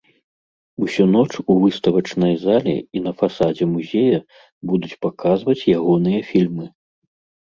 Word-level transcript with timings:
Усю 0.85 1.03
ноч 1.15 1.31
у 1.41 1.53
выставачнай 1.65 2.33
зале 2.45 2.75
і 2.99 3.03
на 3.07 3.11
фасадзе 3.21 3.65
музея 3.77 4.19
будуць 4.73 4.99
паказваць 5.07 5.61
ягоныя 5.77 6.21
фільмы. 6.33 6.65